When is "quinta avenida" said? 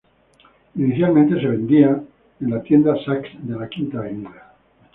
3.69-4.55